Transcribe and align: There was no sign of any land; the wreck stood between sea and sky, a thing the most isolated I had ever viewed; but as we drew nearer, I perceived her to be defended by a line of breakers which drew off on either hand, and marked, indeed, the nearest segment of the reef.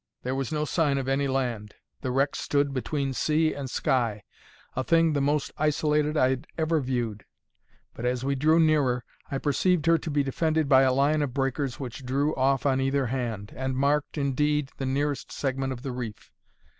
There 0.23 0.33
was 0.33 0.51
no 0.51 0.65
sign 0.65 0.97
of 0.97 1.07
any 1.07 1.27
land; 1.27 1.75
the 2.01 2.09
wreck 2.09 2.35
stood 2.35 2.73
between 2.73 3.13
sea 3.13 3.53
and 3.53 3.69
sky, 3.69 4.23
a 4.75 4.83
thing 4.83 5.13
the 5.13 5.21
most 5.21 5.51
isolated 5.59 6.17
I 6.17 6.31
had 6.31 6.47
ever 6.57 6.79
viewed; 6.81 7.23
but 7.93 8.03
as 8.03 8.25
we 8.25 8.33
drew 8.33 8.59
nearer, 8.59 9.03
I 9.29 9.37
perceived 9.37 9.85
her 9.85 9.99
to 9.99 10.09
be 10.09 10.23
defended 10.23 10.67
by 10.67 10.81
a 10.81 10.91
line 10.91 11.21
of 11.21 11.35
breakers 11.35 11.79
which 11.79 12.03
drew 12.03 12.33
off 12.35 12.65
on 12.65 12.81
either 12.81 13.05
hand, 13.05 13.53
and 13.55 13.75
marked, 13.75 14.17
indeed, 14.17 14.71
the 14.77 14.87
nearest 14.87 15.31
segment 15.31 15.71
of 15.71 15.83
the 15.83 15.91
reef. 15.91 16.31